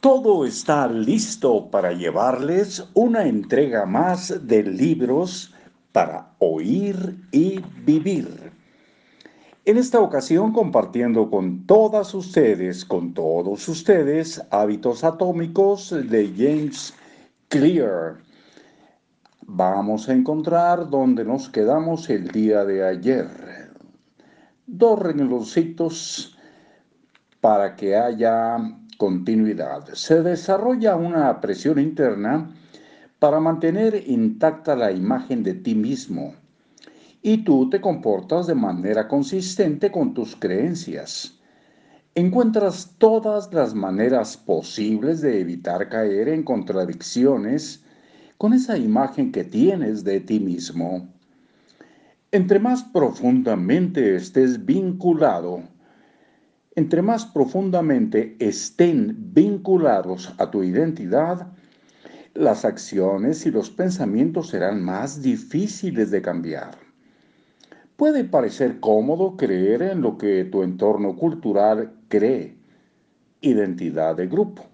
Todo 0.00 0.46
está 0.46 0.86
listo 0.86 1.68
para 1.72 1.92
llevarles 1.92 2.88
una 2.94 3.26
entrega 3.26 3.84
más 3.84 4.46
de 4.46 4.62
libros 4.62 5.52
para 5.90 6.34
oír 6.38 7.18
y 7.32 7.58
vivir. 7.84 8.52
En 9.64 9.76
esta 9.76 9.98
ocasión 9.98 10.52
compartiendo 10.52 11.28
con 11.28 11.66
todas 11.66 12.14
ustedes, 12.14 12.84
con 12.84 13.12
todos 13.12 13.68
ustedes, 13.68 14.40
Hábitos 14.52 15.02
Atómicos 15.02 15.90
de 15.90 16.32
James 16.36 16.94
Clear. 17.48 18.18
Vamos 19.42 20.08
a 20.08 20.12
encontrar 20.12 20.88
donde 20.88 21.24
nos 21.24 21.48
quedamos 21.48 22.08
el 22.08 22.28
día 22.28 22.64
de 22.64 22.86
ayer. 22.86 23.26
Dos 24.64 24.96
rengloncitos 25.00 26.38
para 27.40 27.74
que 27.74 27.96
haya 27.96 28.58
continuidad. 28.98 29.86
Se 29.94 30.22
desarrolla 30.22 30.96
una 30.96 31.40
presión 31.40 31.78
interna 31.78 32.50
para 33.18 33.40
mantener 33.40 34.04
intacta 34.06 34.76
la 34.76 34.92
imagen 34.92 35.42
de 35.42 35.54
ti 35.54 35.74
mismo 35.74 36.34
y 37.22 37.38
tú 37.38 37.70
te 37.70 37.80
comportas 37.80 38.46
de 38.46 38.54
manera 38.54 39.08
consistente 39.08 39.90
con 39.90 40.14
tus 40.14 40.36
creencias. 40.36 41.38
Encuentras 42.14 42.94
todas 42.98 43.52
las 43.54 43.74
maneras 43.74 44.36
posibles 44.36 45.20
de 45.20 45.40
evitar 45.40 45.88
caer 45.88 46.28
en 46.28 46.42
contradicciones 46.42 47.84
con 48.36 48.52
esa 48.52 48.76
imagen 48.76 49.30
que 49.30 49.44
tienes 49.44 50.02
de 50.02 50.20
ti 50.20 50.40
mismo. 50.40 51.08
Entre 52.32 52.58
más 52.58 52.82
profundamente 52.82 54.16
estés 54.16 54.64
vinculado 54.64 55.62
entre 56.78 57.02
más 57.02 57.26
profundamente 57.26 58.36
estén 58.38 59.16
vinculados 59.34 60.32
a 60.38 60.48
tu 60.48 60.62
identidad, 60.62 61.48
las 62.34 62.64
acciones 62.64 63.44
y 63.46 63.50
los 63.50 63.68
pensamientos 63.68 64.50
serán 64.50 64.84
más 64.84 65.20
difíciles 65.20 66.12
de 66.12 66.22
cambiar. 66.22 66.78
Puede 67.96 68.22
parecer 68.22 68.78
cómodo 68.78 69.36
creer 69.36 69.82
en 69.82 70.02
lo 70.02 70.18
que 70.18 70.44
tu 70.44 70.62
entorno 70.62 71.16
cultural 71.16 71.94
cree, 72.06 72.56
identidad 73.40 74.14
de 74.14 74.28
grupo, 74.28 74.64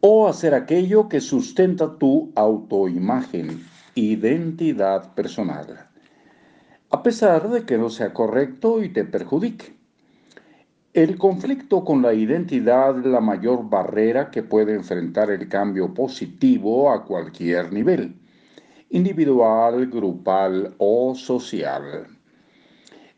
o 0.00 0.26
hacer 0.26 0.54
aquello 0.54 1.08
que 1.08 1.20
sustenta 1.20 1.98
tu 1.98 2.32
autoimagen, 2.34 3.64
identidad 3.94 5.14
personal, 5.14 5.86
a 6.90 7.04
pesar 7.04 7.48
de 7.48 7.64
que 7.64 7.78
no 7.78 7.90
sea 7.90 8.12
correcto 8.12 8.82
y 8.82 8.88
te 8.88 9.04
perjudique. 9.04 9.75
El 10.96 11.18
conflicto 11.18 11.84
con 11.84 12.00
la 12.00 12.14
identidad 12.14 12.98
es 12.98 13.04
la 13.04 13.20
mayor 13.20 13.68
barrera 13.68 14.30
que 14.30 14.42
puede 14.42 14.74
enfrentar 14.74 15.28
el 15.28 15.46
cambio 15.46 15.92
positivo 15.92 16.90
a 16.90 17.04
cualquier 17.04 17.70
nivel, 17.70 18.14
individual, 18.88 19.88
grupal 19.88 20.74
o 20.78 21.14
social. 21.14 22.06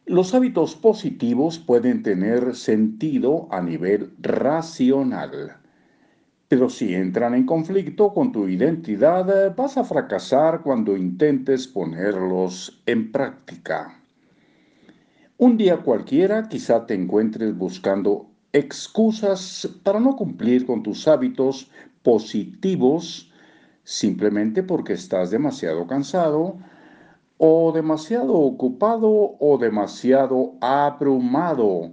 Los 0.06 0.34
hábitos 0.34 0.74
positivos 0.74 1.60
pueden 1.60 2.02
tener 2.02 2.56
sentido 2.56 3.46
a 3.52 3.62
nivel 3.62 4.12
racional, 4.18 5.58
pero 6.48 6.70
si 6.70 6.96
entran 6.96 7.36
en 7.36 7.46
conflicto 7.46 8.12
con 8.12 8.32
tu 8.32 8.48
identidad 8.48 9.54
vas 9.54 9.76
a 9.76 9.84
fracasar 9.84 10.62
cuando 10.62 10.96
intentes 10.96 11.68
ponerlos 11.68 12.82
en 12.86 13.12
práctica. 13.12 13.94
Un 15.40 15.56
día 15.56 15.76
cualquiera 15.76 16.48
quizá 16.48 16.84
te 16.84 16.94
encuentres 16.94 17.56
buscando 17.56 18.26
excusas 18.52 19.68
para 19.84 20.00
no 20.00 20.16
cumplir 20.16 20.66
con 20.66 20.82
tus 20.82 21.06
hábitos 21.06 21.70
positivos 22.02 23.30
simplemente 23.84 24.64
porque 24.64 24.94
estás 24.94 25.30
demasiado 25.30 25.86
cansado 25.86 26.56
o 27.36 27.70
demasiado 27.70 28.34
ocupado 28.34 29.36
o 29.38 29.58
demasiado 29.58 30.54
abrumado 30.60 31.92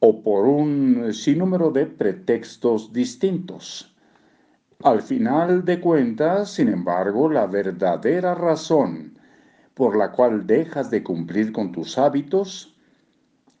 o 0.00 0.22
por 0.22 0.46
un 0.46 1.14
sinnúmero 1.14 1.70
de 1.70 1.86
pretextos 1.86 2.92
distintos. 2.92 3.96
Al 4.82 5.00
final 5.00 5.64
de 5.64 5.80
cuentas, 5.80 6.50
sin 6.50 6.68
embargo, 6.68 7.30
la 7.30 7.46
verdadera 7.46 8.34
razón 8.34 9.17
por 9.78 9.96
la 9.96 10.10
cual 10.10 10.44
dejas 10.44 10.90
de 10.90 11.04
cumplir 11.04 11.52
con 11.52 11.70
tus 11.70 11.98
hábitos 11.98 12.76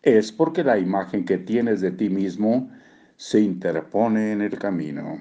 es 0.02 0.32
porque 0.32 0.64
la 0.64 0.76
imagen 0.76 1.24
que 1.24 1.38
tienes 1.38 1.80
de 1.80 1.92
ti 1.92 2.10
mismo 2.10 2.70
se 3.16 3.40
interpone 3.40 4.32
en 4.32 4.42
el 4.42 4.58
camino. 4.58 5.20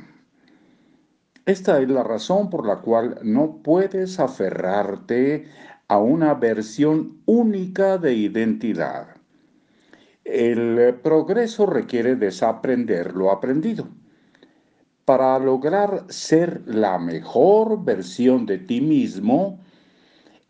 Esta 1.45 1.79
es 1.79 1.87
la 1.87 2.01
razón 2.01 2.49
por 2.49 2.65
la 2.65 2.77
cual 2.77 3.19
no 3.21 3.61
puedes 3.61 4.19
aferrarte 4.19 5.45
a 5.87 5.99
una 5.99 6.33
versión 6.33 7.21
única 7.27 7.99
de 7.99 8.15
identidad. 8.15 9.17
El 10.25 10.95
progreso 11.03 11.67
requiere 11.67 12.15
desaprender 12.15 13.13
lo 13.13 13.29
aprendido. 13.29 13.87
Para 15.05 15.37
lograr 15.37 16.05
ser 16.09 16.63
la 16.65 16.97
mejor 16.97 17.85
versión 17.85 18.47
de 18.47 18.57
ti 18.57 18.81
mismo, 18.81 19.59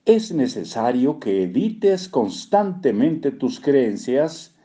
es 0.07 0.31
necesario 0.31 1.19
que 1.19 1.43
edites 1.43 2.07
constantemente 2.07 3.29
tus 3.31 3.59
creencias 3.59 4.55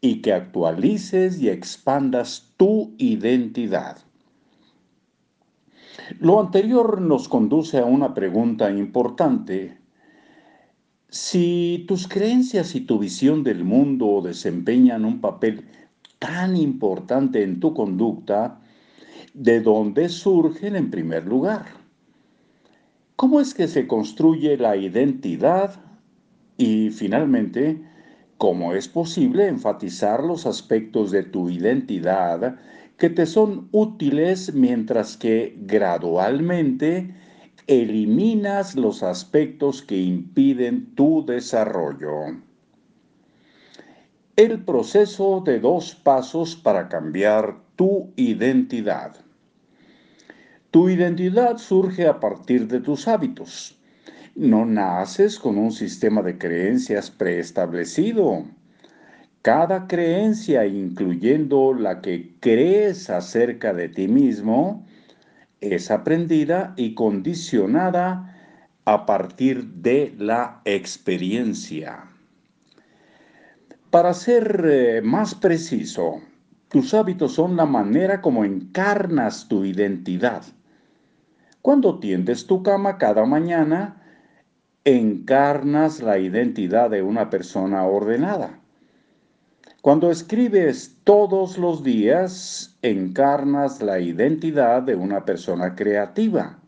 y 0.00 0.20
que 0.20 0.32
actualices 0.32 1.40
y 1.40 1.48
expandas 1.48 2.52
tu 2.56 2.92
identidad. 2.98 3.98
Lo 6.18 6.40
anterior 6.40 7.00
nos 7.00 7.28
conduce 7.28 7.78
a 7.78 7.84
una 7.84 8.14
pregunta 8.14 8.68
importante. 8.68 9.78
Si 11.08 11.84
tus 11.86 12.08
creencias 12.08 12.74
y 12.74 12.80
tu 12.80 12.98
visión 12.98 13.44
del 13.44 13.62
mundo 13.62 14.22
desempeñan 14.24 15.04
un 15.04 15.20
papel 15.20 15.68
tan 16.18 16.56
importante 16.56 17.44
en 17.44 17.60
tu 17.60 17.72
conducta, 17.74 18.60
¿de 19.34 19.60
dónde 19.60 20.08
surgen 20.08 20.74
en 20.74 20.90
primer 20.90 21.26
lugar? 21.26 21.83
¿Cómo 23.16 23.40
es 23.40 23.54
que 23.54 23.68
se 23.68 23.86
construye 23.86 24.56
la 24.56 24.76
identidad? 24.76 25.80
Y 26.56 26.90
finalmente, 26.90 27.80
¿cómo 28.38 28.74
es 28.74 28.88
posible 28.88 29.46
enfatizar 29.46 30.24
los 30.24 30.46
aspectos 30.46 31.12
de 31.12 31.22
tu 31.22 31.48
identidad 31.48 32.58
que 32.96 33.10
te 33.10 33.26
son 33.26 33.68
útiles 33.70 34.52
mientras 34.52 35.16
que 35.16 35.56
gradualmente 35.60 37.14
eliminas 37.68 38.74
los 38.74 39.04
aspectos 39.04 39.80
que 39.80 39.96
impiden 39.96 40.96
tu 40.96 41.24
desarrollo? 41.24 42.36
El 44.34 44.64
proceso 44.64 45.40
de 45.46 45.60
dos 45.60 45.94
pasos 45.94 46.56
para 46.56 46.88
cambiar 46.88 47.60
tu 47.76 48.12
identidad. 48.16 49.24
Tu 50.74 50.88
identidad 50.88 51.58
surge 51.58 52.08
a 52.08 52.18
partir 52.18 52.66
de 52.66 52.80
tus 52.80 53.06
hábitos. 53.06 53.78
No 54.34 54.66
naces 54.66 55.38
con 55.38 55.56
un 55.56 55.70
sistema 55.70 56.20
de 56.20 56.36
creencias 56.36 57.12
preestablecido. 57.12 58.44
Cada 59.42 59.86
creencia, 59.86 60.66
incluyendo 60.66 61.74
la 61.74 62.00
que 62.00 62.34
crees 62.40 63.08
acerca 63.08 63.72
de 63.72 63.88
ti 63.88 64.08
mismo, 64.08 64.84
es 65.60 65.92
aprendida 65.92 66.74
y 66.76 66.94
condicionada 66.94 68.36
a 68.84 69.06
partir 69.06 69.64
de 69.74 70.12
la 70.18 70.60
experiencia. 70.64 72.02
Para 73.90 74.12
ser 74.12 74.64
eh, 74.68 75.02
más 75.02 75.36
preciso, 75.36 76.20
tus 76.68 76.94
hábitos 76.94 77.34
son 77.34 77.54
la 77.54 77.64
manera 77.64 78.20
como 78.20 78.44
encarnas 78.44 79.46
tu 79.46 79.64
identidad. 79.64 80.42
Cuando 81.64 81.98
tiendes 81.98 82.46
tu 82.46 82.62
cama 82.62 82.98
cada 82.98 83.24
mañana, 83.24 83.96
encarnas 84.84 86.02
la 86.02 86.18
identidad 86.18 86.90
de 86.90 87.00
una 87.00 87.30
persona 87.30 87.86
ordenada. 87.86 88.60
Cuando 89.80 90.10
escribes 90.10 90.98
todos 91.04 91.56
los 91.56 91.82
días, 91.82 92.76
encarnas 92.82 93.80
la 93.80 93.98
identidad 93.98 94.82
de 94.82 94.94
una 94.94 95.24
persona 95.24 95.74
creativa. 95.74 96.58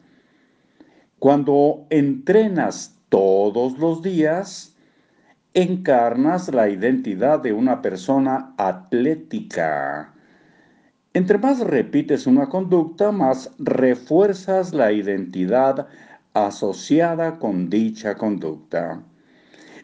Cuando 1.19 1.87
entrenas 1.91 2.99
todos 3.11 3.77
los 3.79 4.01
días, 4.01 4.79
encarnas 5.53 6.55
la 6.55 6.71
identidad 6.71 7.41
de 7.41 7.53
una 7.53 7.83
persona 7.83 8.55
atlética. 8.57 10.16
Entre 11.17 11.39
más 11.39 11.61
repites 11.61 12.27
una 12.27 12.51
conducta, 12.51 13.11
más 13.11 13.51
refuerzas 13.59 14.75
la 14.75 14.93
identidad 14.93 15.89
asociada 16.35 17.39
con 17.39 17.71
dicha 17.71 18.17
conducta. 18.17 19.03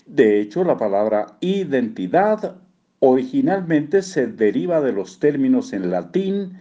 De 0.04 0.42
hecho, 0.42 0.62
la 0.62 0.76
palabra 0.76 1.38
identidad 1.40 2.60
originalmente 2.98 4.02
se 4.02 4.26
deriva 4.26 4.82
de 4.82 4.92
los 4.92 5.20
términos 5.20 5.72
en 5.72 5.90
latín 5.90 6.60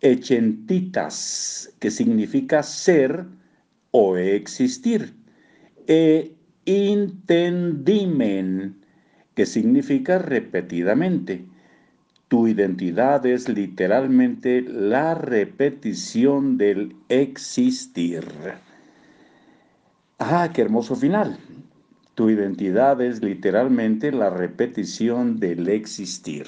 echentitas, 0.00 1.70
que 1.78 1.90
significa 1.90 2.62
ser 2.62 3.26
o 3.90 4.16
existir, 4.16 5.14
e 5.86 6.36
intendimen, 6.64 8.16
que 9.34 9.44
significa 9.44 10.16
repetidamente. 10.16 11.44
Tu 12.30 12.46
identidad 12.46 13.26
es 13.26 13.48
literalmente 13.48 14.62
la 14.62 15.16
repetición 15.16 16.58
del 16.58 16.94
existir. 17.08 18.24
Ah, 20.20 20.48
qué 20.54 20.62
hermoso 20.62 20.94
final. 20.94 21.38
Tu 22.14 22.30
identidad 22.30 23.00
es 23.00 23.20
literalmente 23.20 24.12
la 24.12 24.30
repetición 24.30 25.40
del 25.40 25.68
existir. 25.68 26.46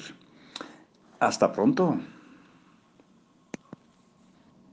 Hasta 1.19 1.51
pronto. 1.51 1.99